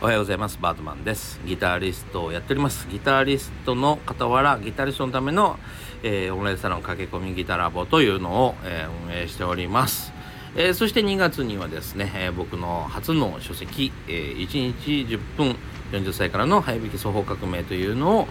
[0.00, 5.58] おはようございますバートマンですギタリストをやっておりますギタリストの傍らギタリストのための、
[6.04, 10.12] えー、オンラインサロン駆け込みギタラボというのを、えー、運営しております
[10.56, 15.56] えー、そして2月にはですね、え、僕の初の書籍、え、1日10分
[15.92, 18.28] 40歳からの早引き双方革命というのを、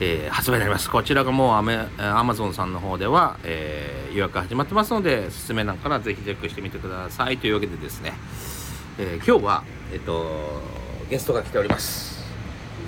[0.00, 0.90] えー、発売になります。
[0.90, 7.38] こちらがもうアメアマゾンさんの方では、え、予約始まってますので、説明欄からぜひチェックしてみてください。
[7.38, 8.14] というわけでですね、
[8.98, 10.79] え、今日は、えっと、
[11.10, 12.22] ゲストが来ております。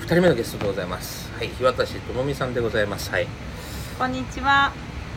[0.03, 1.29] 2人目のゲストでございます。
[1.33, 3.11] はい日渡しともみさんでございます。
[3.11, 3.27] はい。
[3.99, 4.73] こんにちは。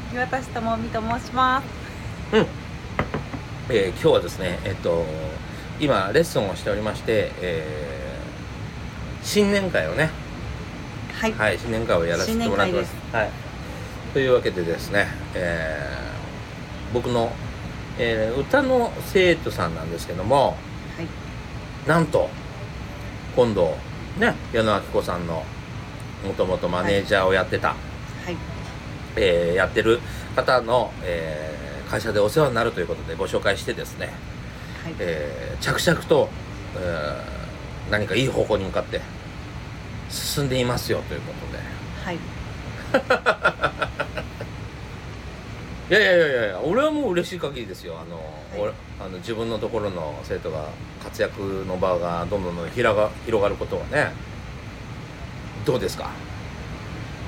[0.10, 2.36] 日渡しともみと申します。
[2.36, 2.48] うん、
[3.70, 5.06] えー、今日はですねえっと
[5.80, 10.10] 今レッスンをしておりまして、えー、新年会をね。
[11.14, 12.96] はい、はい、新年会をやらせてもらってます。
[13.12, 13.30] はい。
[14.14, 17.32] というわけでですね、えー、僕の、
[18.00, 20.58] えー、歌の生徒さんなんですけども、
[20.98, 22.32] はい、なんと
[23.36, 23.76] 今度
[24.18, 24.34] ね。
[24.54, 25.44] 矢野明子さんの
[26.26, 27.76] もともとマネージャーをやってた、は
[28.32, 28.38] い、
[29.16, 30.00] えー、やってる
[30.36, 34.10] 方の、えー、会社でお世話になるということでご紹介してですね、
[34.84, 36.30] はい、えー、着々と、
[36.78, 39.02] えー、何かいい方向に向かって
[40.10, 41.60] 進んでいますよということで。
[42.04, 42.20] はい
[45.90, 47.96] いやいやいやいや俺はもう嬉しい限りですよ。
[48.00, 48.16] あの、
[48.66, 50.66] はい、あの自分のところの生徒が
[51.04, 54.12] 活躍の場がどんどんどん広が広がることはね
[55.64, 56.10] どうですか？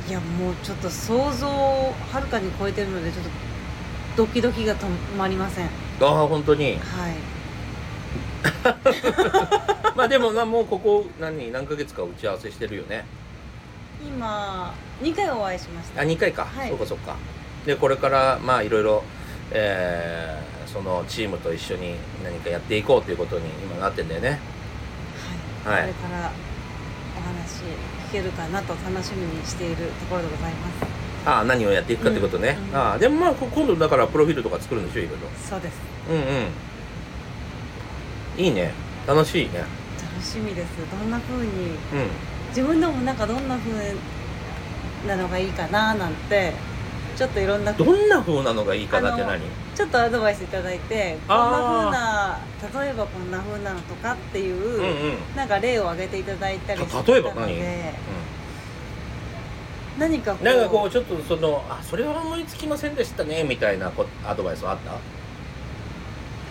[0.10, 3.30] いやもうちょっと想像をはるかに超えてるのでちょっと
[4.16, 5.68] ドキドキが止まりません。
[5.68, 5.70] あ
[6.06, 6.78] あ本当に？
[6.78, 7.14] はい。
[9.96, 13.06] まあでもなもうここ何何ヶ月か打ち合わせしてるよね。
[14.04, 16.02] 今2回お会いしました。
[16.02, 17.16] あ2回か、はい、そうかそうか
[17.68, 19.04] でこれからまあいろいろ、
[19.52, 24.40] えー、そのチームと一緒に何かやっていこうということに今なってんだよね。
[25.66, 26.32] はい、はい、これから
[27.18, 27.64] お話
[28.10, 31.30] 聞けるかなと楽しみにしているところでございます。
[31.30, 35.28] ああ何をやっていくかってことね、うんうん、ああでもまあ今度だからプロフィールとか作るんでしょいろいろ。
[35.38, 35.78] そうです。
[36.10, 36.20] うんう
[38.42, 38.46] ん。
[38.46, 38.72] いいね。
[39.06, 39.60] 楽しいね。
[39.60, 40.70] 楽しみです。
[40.90, 41.78] どんなふうに、うん、
[42.48, 43.74] 自分でもなんかどんなふう
[45.06, 46.54] なのがいいかななんて
[47.18, 49.42] ちょっといろんなどんな風なのがいいかなって何？
[49.76, 57.62] ちょっとアドバイスいただいてこんな風な例えばこんな風なのとかっていう、うんうん、なんか例を挙げていただいたりして例えば何、うん、
[60.00, 60.46] 何かこう。
[60.46, 63.92] なんかこうちょっとそのあそれは思いつきませんでしたねみたいな
[64.24, 64.92] アドバイスはあった？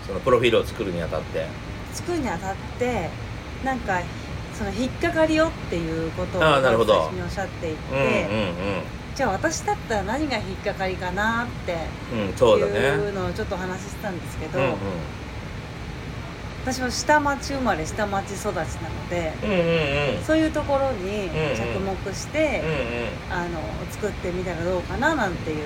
[0.06, 1.46] そのプロフィールを作るにあたって。
[1.92, 3.08] 作るにあたって
[3.64, 4.02] なんか
[4.52, 8.16] その引っかかりよっていうことを最初におっしゃっていて、うんうんうん
[9.16, 11.72] じゃあ私だったら何が引っかかりかなって
[12.14, 12.26] いう
[13.14, 14.72] のをちょっとお話ししたんですけど、うんうん、
[16.62, 18.66] 私は下町生まれ下町育ちなの
[19.08, 19.58] で、うんうん
[20.18, 23.58] うん、そういうところに着目して、うんうん、あの
[23.90, 25.58] 作ってみたらどうかななんていう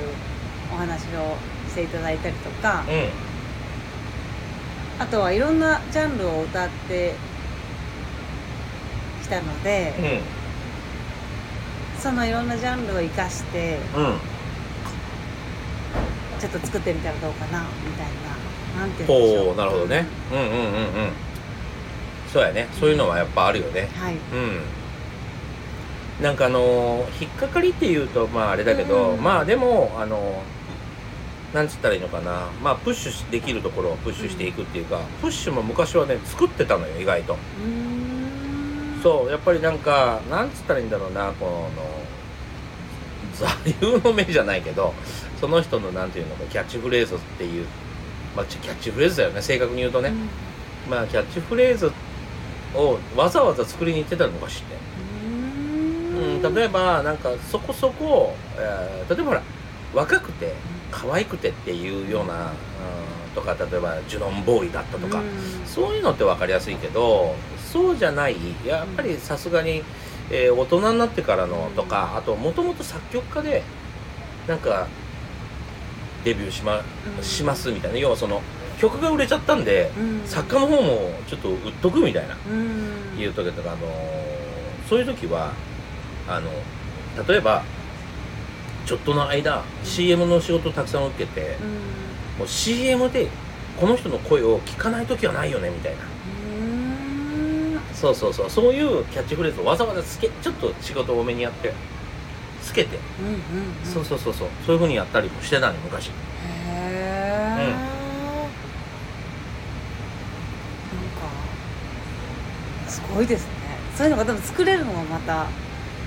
[0.73, 1.37] お話を
[1.69, 2.93] していただいたりとか、う
[5.01, 7.17] ん、あとはいろんなジャンルを歌って
[9.25, 9.93] きたので。
[9.99, 10.03] う
[10.37, 10.40] ん
[12.01, 14.17] そのいろんなジャンルを生かして、うん、
[16.41, 18.31] ちょっと作ってみたらどうかなみたいな。
[18.81, 19.57] なんていうんでしょう。
[19.57, 20.55] なるほどね、うん、うんうんうん。
[20.55, 21.13] うん
[22.33, 22.69] そうやね。
[22.79, 24.17] そういうのはやっぱあるよね、はい、う
[26.21, 26.23] ん。
[26.23, 30.41] なんかあの引っかかりっていうとまああれだけど、うん、まあでもあの
[31.53, 32.47] なんつったらいいのかな。
[32.63, 37.37] まあプッシュできるところをプッシュしていくっていうか、うん、プッシュも昔はね作ってたのよ意外と。
[37.65, 37.90] うん
[39.03, 41.71] そうやっぱりなんかなんつったらいいんだろうなこの
[43.35, 44.93] 座右の銘じゃないけど
[45.41, 47.67] その人のなんていうのかキャッチフレーズっていう
[48.37, 50.11] まあキャッチフレーズだよね正確に言うとね、
[50.87, 51.91] うん、まあキャッチフレーズ
[52.75, 54.77] をわざわざ作りに行ってたのかしって
[56.43, 56.55] うん。
[56.55, 59.43] 例えばなんかそこそこ、えー、例えばほら
[59.95, 60.55] 若くて
[60.91, 62.55] 可愛くてっていうような、うん、
[63.35, 65.23] とか例えばジュノンボーイだったとか、
[65.67, 67.35] そういうのって分かりやすいけど
[67.71, 68.37] そうじゃない。
[68.67, 69.83] やっぱりさすがに、
[70.31, 73.63] えー、大人になってからのとかあともともと作曲家で
[74.49, 74.89] なんか
[76.25, 76.83] デビューしま
[77.23, 77.99] しますみたいな。
[77.99, 78.43] 要はその
[78.81, 79.91] 曲が売れちゃったんで、
[80.25, 82.37] 作家の方もちょっと売っとくみたいな、
[83.19, 85.53] 言う時とか、あのー、そういう時は
[86.27, 86.51] あの
[87.27, 87.63] 例えば
[88.87, 91.57] ちょっとの間 CM の仕事たくさん受けて、
[92.39, 93.29] もう CM で
[93.79, 95.99] この人の声を聞かない時はないよねみたいな。
[98.01, 98.51] そうそうそう。
[98.51, 101.75] そういうキャッチフレーズをわざわざつけちょっと仕事多めにやって
[102.63, 103.41] つけて、うんうんうん、
[103.85, 104.49] そうそうそうそう。
[104.65, 106.09] そういうふうにやったりもしてたね昔。
[106.09, 106.13] へ
[106.87, 107.81] え、うん、なんか
[112.89, 113.51] すごいですね。
[113.95, 115.47] そういうのがでも作れるのがまた。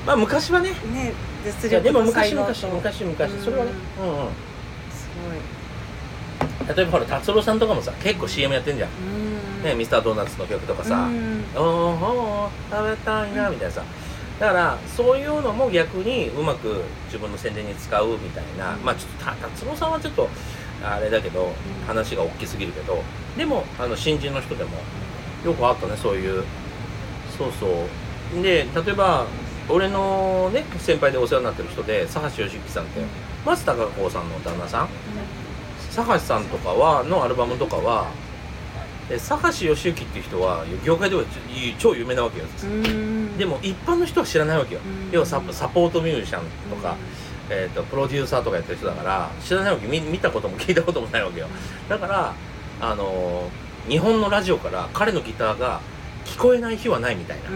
[0.07, 0.71] まあ昔はね。
[0.71, 1.13] ね
[1.45, 3.31] 実力でも昔昔昔昔。
[3.39, 3.71] それはね。
[3.99, 4.15] うんうん。
[4.89, 5.31] すご
[6.71, 6.75] い。
[6.75, 8.89] 例えばほら達郎さんとかもさ結構 CM やってんじゃん
[9.63, 11.09] ねミスタードーナツの曲とかさ
[11.55, 13.83] 「おお食べたいな」みたいなさ。
[14.39, 20.27] だからそういうのも逆にうまく自分の宣伝に使うみたいな、まあちょっと達郎さんはちょっと
[20.83, 21.53] あれだけど
[21.87, 23.03] 話が大きすぎるけど
[23.37, 24.71] でもあの新人の人でも
[25.45, 26.43] よくあったねそういう
[27.37, 27.67] そうそ
[28.37, 28.41] う。
[28.41, 29.27] で例えば
[29.69, 33.01] 俺のね先輩でお世話になってる人で佐橋義之さんって
[33.45, 34.89] 松たか子さんの旦那さん？
[35.95, 38.07] 佐橋さんとかはのアルバムとかは
[39.09, 41.23] 佐橋義之っていう人は業界では
[41.77, 42.45] 超有名なわけよ。
[43.37, 44.81] でも一般の人は知らないわけよ。
[45.11, 46.95] 要はサポートミュージシャンとか、
[47.49, 51.47] えーと、プロデューサーとかやってる人だから知らないわけ見見たことも聞いたこともないわけよ。
[51.89, 52.33] だから
[52.81, 55.81] あのー、日本のラジオから彼のギターが
[56.25, 57.49] 聞こえない日はないみたいな。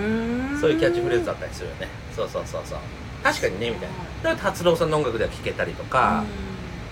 [0.59, 1.88] そういうキャッチフレーズだったりするよね。
[2.15, 2.79] そうそうそうそう。
[3.23, 3.95] 確かにねみたいな。
[4.23, 6.23] だから達郎さんの音楽では聴けたりとか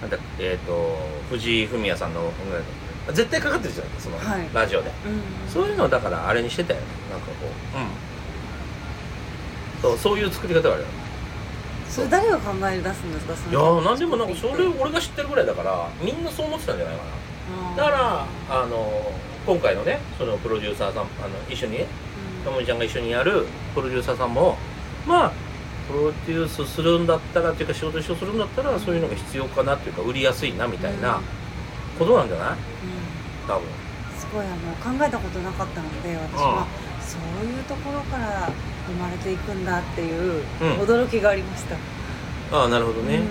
[0.01, 0.97] なんだえっ、ー、と
[1.29, 2.63] 藤井フミヤさんの音楽
[3.13, 4.91] 絶対かかってるじゃないその、はい、ラジオで、
[5.47, 6.79] そういうのだからあれにしてたよ
[7.11, 7.33] なんかこ
[7.75, 7.87] ううん。
[9.81, 10.87] そうそういう作り方があるよ。
[11.89, 17.77] それ誰が考え出すんですかいや何でもなんかそれ俺が知ってるぐらいだからみんなそう思ってたんじゃないかな。
[17.77, 19.11] だからあの
[19.45, 21.07] 今回のねそのプロデューサーさんあの
[21.49, 21.85] 一緒にね
[22.43, 24.57] ともみちゃんが一緒にやるプロデューサーさんも
[25.07, 25.31] まあ
[25.87, 31.21] プロデュースするんだったらっていうか仕事一緒するんだったらそういうのが必要かなっていうか売りやすいなみたいな
[31.97, 32.57] ことなんじゃない、うん、
[33.47, 33.67] 多分。
[34.17, 36.67] すごいあの考えたことなかったので私は、
[37.01, 38.49] そういうところから
[38.87, 40.43] 生まれていくんだっていう
[40.79, 41.77] 驚きがありました、う
[42.59, 43.27] ん、ああなるほどね、うん、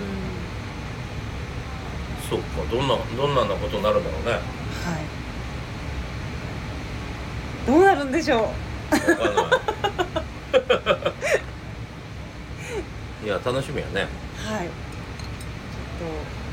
[2.29, 4.31] そうかどんなどんなことになるんだろうね。
[4.31, 4.41] はい。
[7.67, 8.51] どうなるんでしょ
[13.23, 13.25] う？
[13.25, 14.07] いや楽しみやね。
[14.37, 14.67] はい。
[14.67, 16.44] ちょっと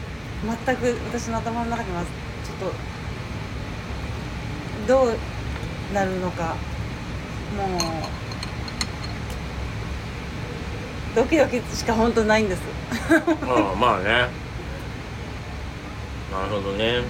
[0.44, 2.72] 全く私の頭の中にはちょっと
[4.88, 5.16] どう
[5.94, 6.56] なるのか
[7.56, 7.80] もう
[11.14, 12.62] ドキドキしか本当ないんです。
[13.46, 14.04] ああまあね。
[16.32, 17.02] なるほどね。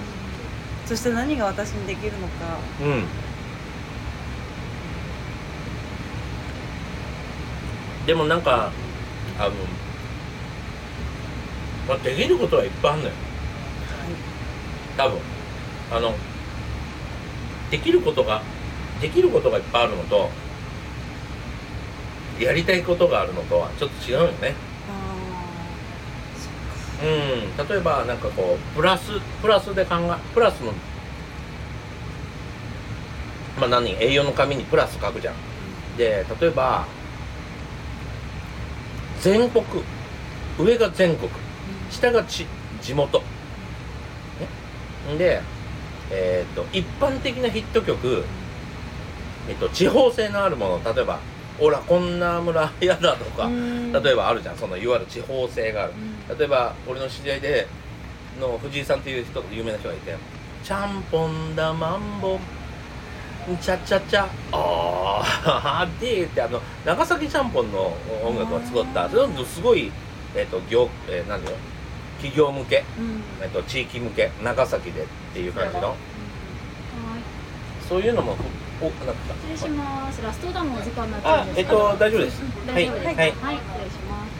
[0.85, 2.33] そして何が私にできるのか。
[2.81, 3.05] うん。
[8.05, 8.69] でもなんか
[9.39, 9.51] あの、
[11.87, 13.22] まあ、できることはいっぱいあるのよ、はい、
[14.97, 15.19] 多分。
[15.91, 16.15] あの
[17.69, 18.41] できることが
[19.01, 20.29] できることがいっぱいあるのと
[22.39, 24.55] やりたいことがあるのとはちょっと違うよね。
[27.03, 27.67] うん。
[27.67, 29.11] 例えばなんかこうプラス
[29.41, 30.71] プラスで考えプラスの
[33.59, 35.35] まあ何？A4 の紙にプラス書くじゃん。
[35.97, 36.87] で例えば
[39.21, 39.63] 全国。
[40.59, 41.29] 上が全国。
[41.91, 42.47] 下が地
[42.81, 43.25] 地元、ね、
[45.17, 45.41] で、
[46.11, 48.23] えーと、一般的なヒット曲、
[49.47, 51.19] えーと、地方性のあるもの例えば
[51.59, 55.93] 「ほらこんな村やだ」とか例えばあるじゃんそのいわゆる地方性がある。
[56.37, 57.67] 例えば俺の知り合いで
[58.39, 60.15] の藤井さんっていう人有名な人がいて
[60.63, 62.39] 「ちゃんぽんだまんぼ
[63.61, 65.21] チャチャチャあ
[65.83, 69.91] あでってあの長崎ちゃんぽんの音楽を作ったそれすごい
[70.33, 71.57] えっ、ー、と業、えー、何だよ
[72.23, 75.95] 企業向け、うん、えっ、ー、と地域向け長崎でっていう感じの、うん、
[77.87, 78.37] そういうのも
[78.81, 79.33] おなんか。
[79.49, 80.21] 失礼します。
[80.21, 84.33] ラストダムお時間になってるんですえっ、ー、と大丈夫です、うん、大丈夫です、はい、はい、はい、失礼します。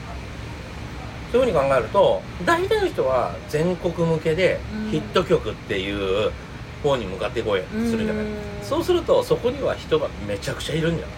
[1.32, 4.60] そういうふうに考えると大体の人は全国向けで
[4.92, 6.30] ヒット曲っていう
[6.82, 8.26] 方に向かっていこうやするじゃない。
[8.62, 11.16] そうするとそこには人がめちゃくちゃいるんじゃない。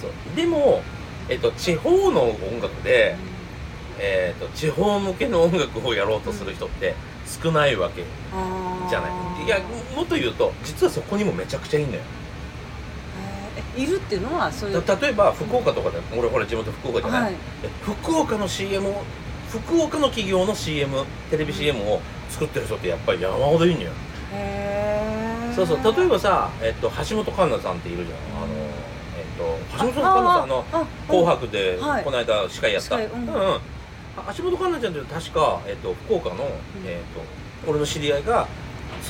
[0.00, 0.36] そう。
[0.36, 0.82] でも、
[1.28, 3.16] えっと、地方の音楽で、
[3.98, 6.94] えっと、地方向けの音楽をやろうとする人って
[7.42, 9.12] 少ないわけじゃない。
[9.44, 9.58] いや
[9.94, 12.02] もっと言うと実はそこにもめちゃくちゃいいんだよ。
[13.76, 17.34] いるっていうのはそういう例えば福岡とかで、俺ほら地元福岡じゃない、はい、
[17.82, 19.02] 福岡の CM を
[19.50, 23.90] 福岡の企業の CM テレビ CM を作ってる人ってやっぱり山ほどいいんだよ。
[25.54, 25.96] そうそう。
[25.96, 28.18] 例えばさ、えっと、橋本環奈さんっているじゃん。
[28.42, 28.54] あの、
[29.16, 30.64] えっと、橋本環奈さんの
[31.06, 33.60] 「紅白」でこの間司会やった、うん、うん、
[34.36, 36.44] 橋本環奈ちゃんって確か、えっと、福岡の、
[36.86, 38.46] えっと、俺の知り合いが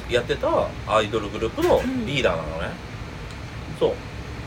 [0.09, 2.71] やってたアイドルグループのリーダーなのね、
[3.79, 3.95] そう。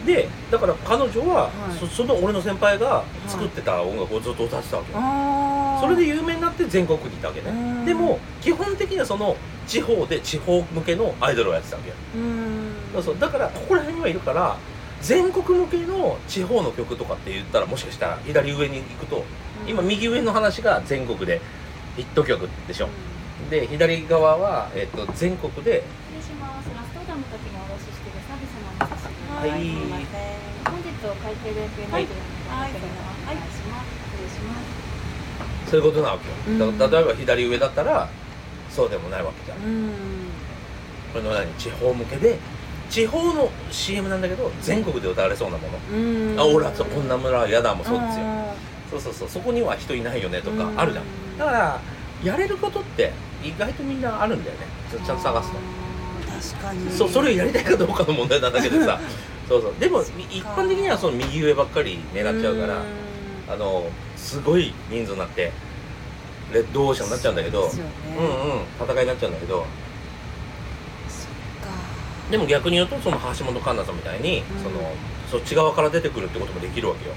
[0.06, 7.86] でだから彼女は、はい、そその俺の先輩が作ってた音楽をずっと歌ってたわけ、はい、それで有名になって全国に行ったわけね。
[7.86, 9.36] でも基本的にはその
[9.68, 11.94] 地方で地方向けのアイドルをやってたわけう
[13.04, 13.20] そう。
[13.20, 14.58] だからここら辺にはいるから
[15.02, 19.24] 全国向けの地方の曲とかって言ったらもしかしたら左上に行くと、
[19.68, 21.42] 今右上の話が全国で
[21.96, 22.90] ヒット曲でしょ、
[23.50, 26.70] で左側は、えっと、全国で失礼します。
[26.74, 29.60] ラストダムの時におろししてるサービスのお味噌汁はい。
[30.66, 35.72] 本日お会計で100円はいはいお願いします失礼します。
[35.72, 36.36] そういうことなわけよ、
[36.68, 36.78] うん。
[36.78, 38.10] だ例えば左上だったら
[38.70, 39.92] そうでもないわけじゃん、うん
[41.14, 41.48] これの何？
[41.56, 42.38] 地方向けで
[42.90, 46.40] 地方の CM なんだけど全国で歌われそうなもの、うん。
[46.40, 48.47] あ俺はこんな村は嫌だもそうですよ、あ
[48.90, 50.80] そうそうそうそこには人いないよねとかうん。
[50.80, 51.06] あるじゃん。
[51.38, 51.82] だから
[52.24, 53.12] やれることって
[53.44, 54.66] 意外とみんなあるんだよね。
[54.92, 55.58] ちゃんと探すと。
[56.56, 56.92] 確かに。
[56.92, 59.00] そうそれをやりたいかどうかの問題なだけでさ。
[59.48, 59.74] そうそう。
[59.80, 62.84] でも一般的にはその右上ばっかり狙っちゃうからん。
[63.50, 65.52] あのすごい人数になって
[66.54, 67.84] レッドオーシャンになっちゃうんだけどそうね。
[68.20, 68.62] うんうん。
[68.80, 69.66] 戦いになっちゃうんだけど。
[72.32, 74.64] でも逆に言うとその橋本環奈さんみたいに、うん。
[74.64, 74.92] その
[75.32, 77.16] そっち側から出てくるってこともできるわけよ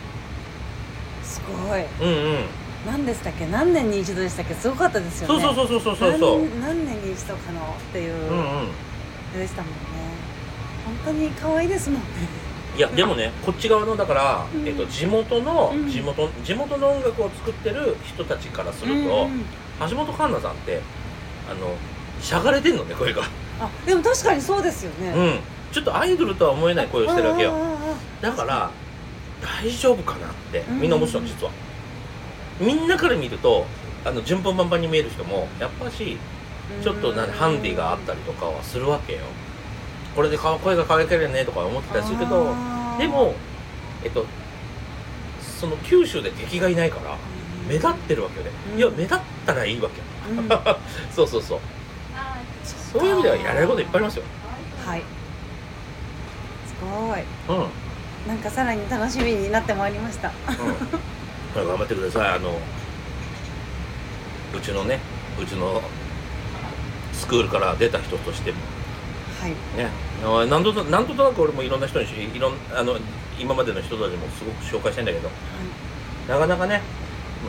[1.31, 1.85] すごい。
[2.01, 2.45] うんうん。
[2.87, 3.47] 何でしたっけ？
[3.47, 4.55] 何年に一度でしたっけ？
[4.55, 5.43] すごかったですよね。
[5.43, 6.41] そうそうそうそうそうそう。
[6.41, 8.15] 何何年に一度かのっていう。
[8.15, 9.39] うんうん。
[9.39, 9.77] でしたもんね。
[10.85, 12.07] 本当に可愛いですもんね。
[12.77, 14.67] いやでもねこっち側のだから、うん。
[14.67, 15.89] えっと、地元の、うん。
[15.89, 19.45] 地元地元の音楽を作ってる人たちからすると、うん
[19.89, 20.79] 橋本環奈さんって
[21.51, 21.75] あの
[22.21, 23.23] しゃがれてんのね声が。
[23.59, 25.11] あでも確かにそうですよね。
[25.11, 25.39] うん。
[25.73, 27.53] ちょっとアイドルとは思えない声をしてるわけよ。
[27.53, 27.63] あああ
[28.21, 28.71] あだから
[29.43, 30.81] 大丈夫かなってうん。
[30.81, 31.53] みんな思ってたの実は。
[32.61, 33.67] みんなから見ると
[34.05, 36.19] あの順風満帆に見える人もやっぱし
[36.83, 39.21] ちょっとなんハンディがあったりとかはするわけよ。
[40.15, 42.45] これでか声が輝けるよねとか思ってたりするけど
[42.99, 43.35] でも
[44.03, 44.27] えっと
[45.41, 47.17] その九州で敵がいないから
[47.69, 48.79] 目立ってるわけよね、うん。
[48.79, 50.05] いや目立ったらいいわけよ。
[50.43, 50.49] うん。
[51.15, 51.59] そうそうそう。
[52.15, 54.25] あそういう意味ではやれることいっぱいありますよ。
[54.85, 55.03] はい。
[56.67, 57.21] すごい。
[57.57, 57.71] うん、うん、
[58.31, 60.31] なんかさらに楽しみになってまいりました。
[61.53, 62.29] 頑張ってください。
[62.37, 62.61] あの
[64.57, 65.01] うちのね
[65.37, 65.83] うちの
[67.13, 68.59] スクールから出た人としても。
[69.41, 69.51] はい。
[69.77, 69.91] ね。
[70.25, 72.97] あ何と何となく俺もいろんな人にしいろんあの
[73.37, 75.29] 今までの人たちもすごく紹介してんだけど。
[76.29, 76.83] なかなかね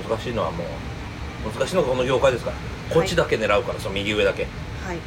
[0.10, 0.68] 難しいのはもう
[1.56, 2.56] 難しいのがこの業界ですから。
[2.92, 4.48] こっちだけ狙うから、その右上だけ。
[4.84, 4.98] はい。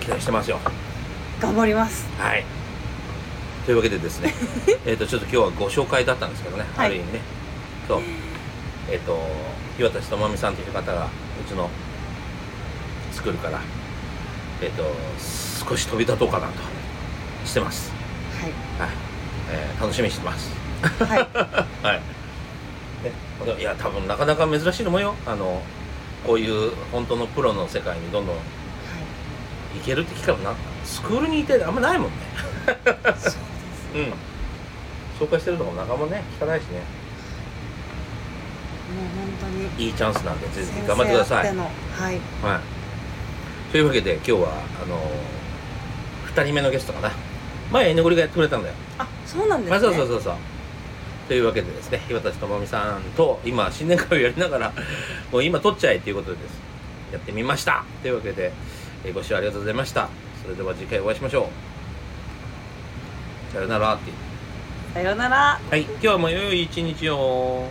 [0.00, 0.58] 期待してますよ
[1.42, 2.06] 頑張ります。
[2.18, 2.44] はい。
[3.66, 4.32] というわけでですね
[4.86, 6.86] えっとちょっと今日はご紹介だったんですけどね、はい。
[6.86, 7.20] ある意味ね。
[7.88, 8.02] そう。
[8.88, 9.18] えっ、と
[9.76, 11.08] 岩田智美さんという方がう
[11.48, 11.68] ちの
[13.10, 13.60] スクールから
[14.60, 14.84] えっ、と
[15.68, 16.52] 少し飛び立とうかなと
[17.44, 17.92] してます。
[18.78, 18.94] ははい、
[19.50, 20.48] えー楽しみにしてます。
[21.00, 21.18] いはい。
[21.82, 22.00] はい。
[23.02, 23.12] ね
[23.58, 25.16] いや多分なかなか珍しいと思うよ。
[25.26, 25.60] あの
[26.24, 28.36] こういう本当のプロの世界にどんどん
[29.74, 30.54] 行けるって機会もな
[30.84, 32.16] スクールにいてあんまないもんね。
[33.94, 34.12] うん。
[35.26, 36.78] 紹介してるとこ仲間ね聞かないしね。
[36.78, 36.82] も
[39.02, 39.46] う本当
[39.78, 39.86] に。
[39.86, 41.70] いいチャンスなんでぜひ頑張ってください、はい、は
[42.12, 42.20] い。
[43.70, 44.48] というわけで今日は
[44.82, 44.98] あの
[46.34, 47.10] 2人目のゲストかな。
[47.70, 50.34] 前 N ゴリがやってくれたんだよ、あそうなんですまあねそうそうそうそう。
[51.26, 54.72] というわけでですね岩立智美さんと今新年会をやりながら
[55.30, 56.60] もう今撮っちゃえということでです。
[57.12, 57.84] やってみました。
[58.02, 58.52] というわけで
[59.04, 60.10] えーご視聴ありがとうございました
[60.42, 61.48] それでは次回お会いしましょ
[63.50, 63.52] う。
[63.52, 64.10] さよならって。
[64.94, 65.60] さようなら。
[65.70, 67.66] はい今日も良い一日を